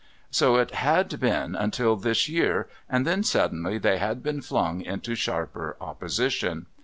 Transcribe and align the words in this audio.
So 0.31 0.55
it 0.55 0.71
had 0.71 1.19
been 1.19 1.53
until 1.53 1.95
this 1.95 2.27
year, 2.27 2.67
and 2.89 3.05
then 3.05 3.21
suddenly 3.21 3.77
they 3.77 3.99
had 3.99 4.23
been 4.23 4.41
flung 4.41 4.81
into 4.81 5.13
sharper 5.13 5.77
opposition. 5.79 6.65